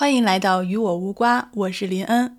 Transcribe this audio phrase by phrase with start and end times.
[0.00, 2.38] 欢迎来到与我无瓜，我是林恩。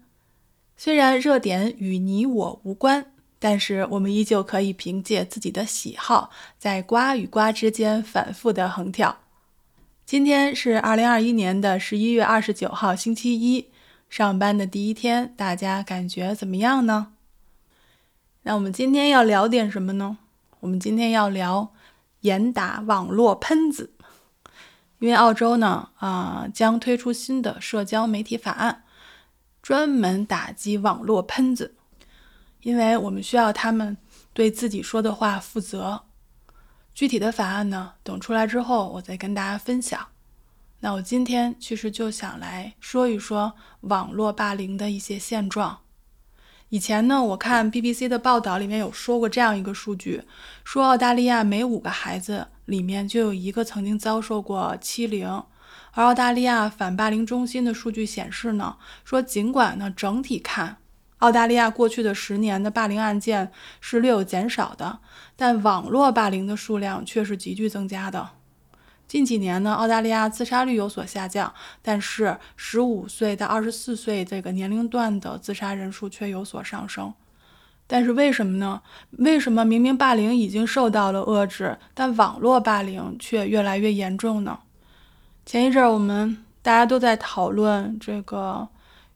[0.75, 9.19] 虽然热点与你我无关，但是我们依旧可以凭借自己的喜好，在瓜与瓜之间反复的横跳。
[10.07, 13.67] 今天是二零二一年的十一月二十九号，星期一，
[14.09, 17.13] 上班的第一天，大家感觉怎么样呢？
[18.41, 20.17] 那我们今天要聊点什么呢？
[20.61, 21.71] 我们今天要聊
[22.21, 23.93] 严打网络喷子。
[25.01, 28.83] 因为澳洲呢，啊，将推出新的社交媒体法案，
[29.59, 31.73] 专门打击网络喷子。
[32.61, 33.97] 因为我们需要他们
[34.31, 36.03] 对自己说的话负责。
[36.93, 40.07] 具体的法案呢，等出来之后，我再跟大家分享。
[40.81, 45.79] 那我今天其实就想来说一说网络霸凌的一些现状。
[46.71, 50.23] 以前呢，我看 BBC 的报道里面有说过这样一个数据，
[50.63, 52.47] 说澳大利亚每五个孩子。
[52.65, 55.27] 里面就有一个曾经遭受过欺凌，
[55.91, 60.77] 而澳大利亚反霸凌中心的数据显示呢，说尽管呢整体看，
[61.17, 64.99] 澳大利亚过去的十年的霸凌案件是略有减少的，
[65.35, 68.29] 但网络霸凌的数量却是急剧增加的。
[69.11, 77.13] 近几年呢，澳大利亚自杀率有所下降，但是十五岁到二十四岁这个年龄段的自杀人数却有所上升。
[77.87, 78.81] 但是为什么呢？
[79.17, 84.59] 为什么明明霸凌已经受到了遏制，但网络霸凌却越来越严重呢？
[85.45, 88.65] 前一阵儿我们大家都在讨论这个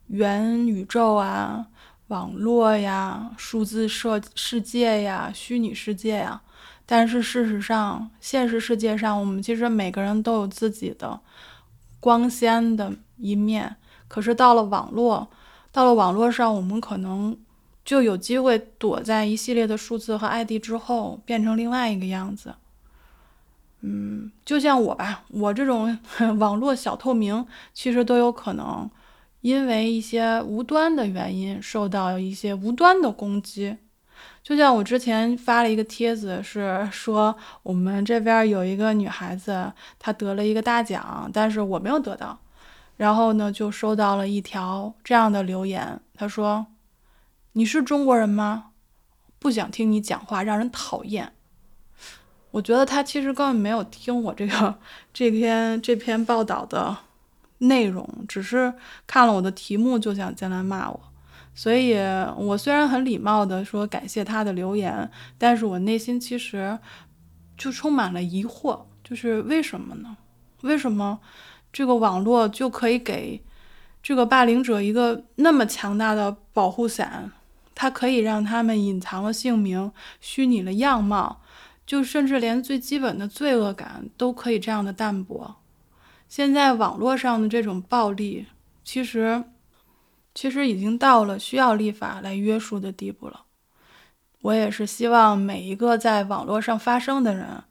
[0.07, 1.67] 元宇宙啊、
[2.07, 6.41] 网络呀、数字世世界呀、虚拟世界呀，
[6.85, 11.19] 但是事实上，现实世界上我们其实每个人都有自己的
[11.99, 13.75] 光鲜的一面，
[14.07, 15.27] 可是到了网络，
[15.71, 17.37] 到了网络上，我们可能。
[17.83, 22.55] 就有机会躲在一系列的数字和 ID 之后，变成另外一个样子。
[23.81, 25.95] 嗯，就像我吧，我这种
[26.39, 28.89] 网络小透明，其实都有可能
[29.41, 33.77] 因为一些无端的原因受到一些无端的攻击。
[34.45, 42.37] 就像我之前发了一个帖子，是说我们这边有一个女孩子，她得了一个大奖，但是我没有得到。
[42.95, 46.67] 然后呢，就收到了一条这样的留言，她说。
[47.57, 48.71] 你是中国人吗？
[49.39, 51.31] 不想听你讲话，让人讨厌。
[52.51, 54.75] 我觉得他其实根本没有听我这个
[55.13, 56.97] 这篇这篇报道的
[57.59, 58.73] 内容，只是
[59.07, 60.99] 看了我的题目就想进来骂我。
[61.55, 61.95] 所以，
[62.37, 66.77] 我虽然很礼貌的说感谢他的留言，但是我内心其实
[67.57, 70.17] 就充满了疑惑，就是为什么呢？
[70.61, 71.19] 为什么
[71.71, 73.41] 这个网络就可以给
[74.03, 77.31] 这个霸凌者一个那么强大的保护伞？
[77.73, 81.41] 它可以让他们隐藏了姓名、虚拟了样貌，
[81.85, 85.55] 就甚至连最基本的罪恶感都可以这样的淡薄。
[86.27, 88.45] 现在网络上的这种暴力，
[88.83, 89.43] 其实
[90.35, 93.45] 其实已经到了需要立法来约束的地步了。
[94.41, 97.63] 我也是希望每一个在网络上发声的人，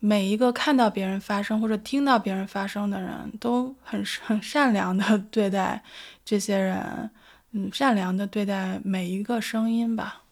[0.00, 5.84] 每一个看到别人发声或者听到别人发声的人都很 很善良的对待
[6.24, 7.10] 这些人。
[7.52, 10.22] 嗯，善良的对待每一个声音吧。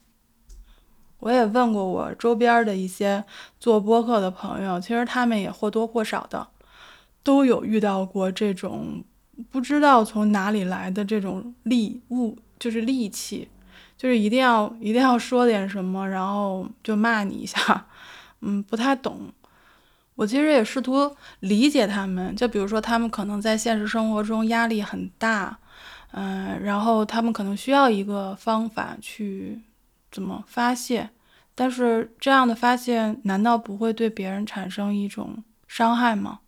[1.19, 3.23] 我也问过我周边的一些
[3.59, 6.49] 做播客的朋友，其实他们也或多或少的
[7.23, 9.05] 都有遇到过这种
[9.51, 13.49] 不知道从哪里来的这种戾物，就是戾气，
[13.97, 17.87] 就是一定要一定要说点什么，然后就骂你一下。
[18.43, 19.33] 嗯，不太懂。
[20.15, 25.59] 我其实也试图理解他们，就比如说他们可能在现实生活中压力很大。
[26.13, 29.61] 嗯，然后他们可能需要一个方法去
[30.11, 31.09] 怎么发泄，
[31.55, 36.41] 但是这样的发泄难道不会对别人产生一种伤害吗？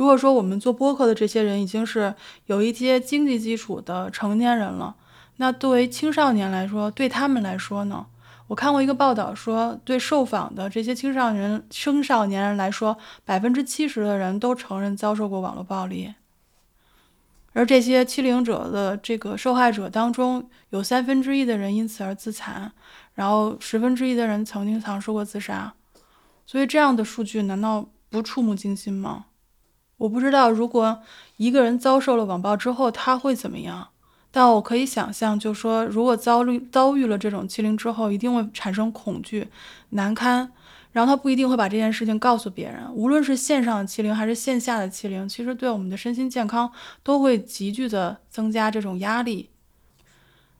[0.00, 2.14] 如果说我们做播客的这些人已经是
[2.46, 4.96] 有一些经济基础的成年人了，
[5.36, 8.06] 那作为青少年来说，对他们来说呢？
[8.46, 12.96] 我看过一个报道说，对受访的这些青少年青少年人来说，
[13.26, 16.14] 百分之七十的人都承认遭受过网络暴力。
[17.52, 22.72] 而这些欺凌者的这个受害者当中，有三分之一的人因此而自残，
[23.12, 25.74] 然后十分之一的人曾经尝试过自杀。
[26.46, 29.26] 所以这样的数据难道不触目惊心吗？
[30.00, 31.02] 我不知道，如果
[31.36, 33.88] 一个人遭受了网暴之后他会怎么样，
[34.30, 39.48] 但我可以想象，就说如果遭遇遭遇了这种欺凌之后，一定会产生恐惧、
[39.90, 40.52] 难堪。
[40.92, 46.72] 然后他不一定会把这件事情告诉别人，无论是线上的欺凌还是线下的欺凌，其实对我们的身心健康
[47.04, 49.50] 都会急剧的增加这种压力。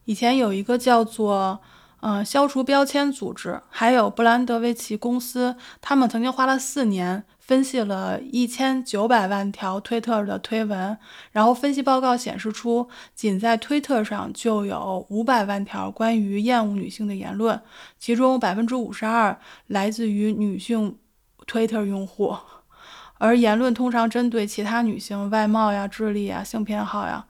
[0.04, 1.60] 以前有一个叫做
[2.02, 10.97] “嗯消除标签”组织，还有布兰德维奇公司，他们曾经花了四年分析了一千九百万条推特的推文，
[11.32, 17.61] 然后分析报告显示出，仅在推特上就有五百万条关于厌恶女性的言论，
[17.99, 19.37] 其中百分之五十二
[19.67, 20.97] 来自于女性
[21.44, 22.37] 推特用户，
[23.19, 27.26] 而言论通常针对其他女性外貌呀、智力呀、性偏好呀。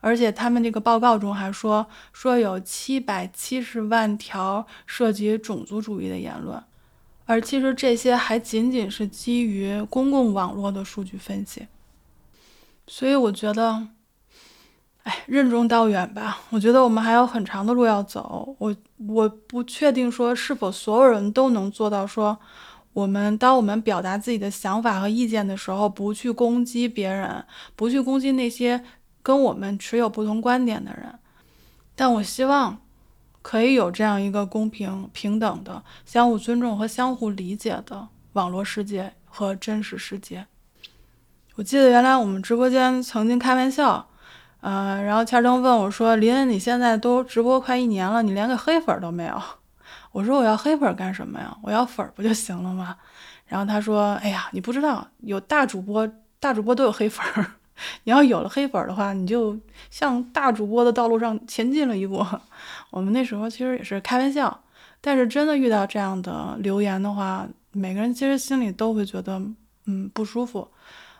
[0.00, 6.64] 而且他们这个报告中还说，说有七百七十万条涉及种族主义的言论，
[7.28, 11.68] 而其实这些还仅仅是基于公共网络的数据分析。
[12.86, 13.88] 所以我觉得，
[15.02, 16.40] 哎，任重道远吧。
[16.48, 18.56] 我觉得我们还有很长的路要走。
[18.58, 18.74] 我
[19.06, 22.38] 我不确定说是否所有人都能做到说，
[22.94, 27.44] 我们当我们表达自己的想法和意见的时候，不去攻击别人，
[27.76, 28.82] 不去攻击那些。
[29.20, 31.18] 跟我们持有不同观点的人，
[31.94, 32.80] 但我希望
[33.42, 40.46] 可以有这样一个公平、平等的、相互尊重和相互理解的网络世界和真实世界。
[41.56, 44.08] 我记得原来我们直播间曾经开玩笑，
[44.60, 49.42] 呃，然后千灯问我说：“林恩，你现在都直播快一年了，你连个黑粉都没有？”
[50.12, 51.56] 我说：“我要黑粉干什么呀？
[51.62, 52.96] 我要粉不就行了吗？”
[53.46, 56.08] 然后他说：“哎呀，你不知道，有大主播，
[56.38, 57.24] 大主播都有黑粉。”
[58.04, 59.58] 你要有了黑粉的话，你就
[59.90, 62.24] 向大主播的道路上前进了一步。
[62.90, 64.62] 我们那时候其实也是开玩笑，
[65.00, 69.40] 但是真的遇到这样的留言的话，每个人其实心里都会觉得
[69.86, 70.68] 嗯不舒服。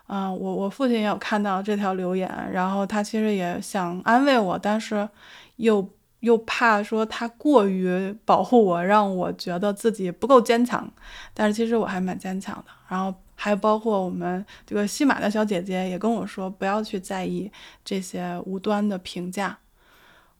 [0.07, 5.07] 嗯，我我父亲也有看到这条留言，然后他其实也想安慰我，但是
[5.57, 5.87] 又
[6.21, 10.91] 又怕说他过于保护我，让我觉得自己不够坚强。
[11.33, 12.65] 但是其实我还蛮坚强的。
[12.87, 13.13] 然后。
[13.41, 17.49] 还包括我们这个西马的小姐姐也跟我说，不要去在意
[17.85, 19.57] 这些无端的评价。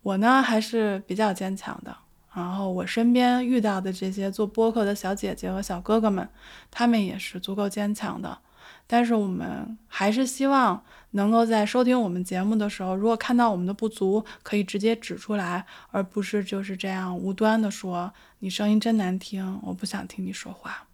[0.01, 1.96] 我呢还是比较坚强的。
[2.34, 6.28] 然后我身边遇到的这些做播客的小姐姐和小哥哥们，
[6.69, 8.38] 他们也是足够坚强的。
[8.86, 20.88] 但是我们还是希望能够在收听我们节目的时候，如果看到我们的不足，可以直接指出来，而不是就是这样无端的说你声音真难听，我不想听你说话。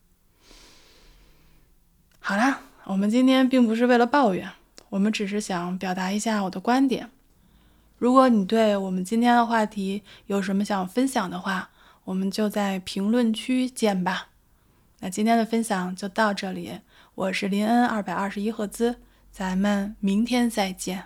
[2.27, 4.49] 好啦，我们今天并不是为了抱怨，
[4.89, 7.07] 我们只是想表达一下我的观点。
[7.99, 11.69] 如果你对我们今天的话题有什么想分享的话，
[12.03, 14.29] 我们就在评论区见吧。
[15.01, 16.79] 那今天的分享就到这里，
[17.13, 18.95] 我是林恩二百二十一赫兹，
[19.31, 21.03] 咱们明天再见。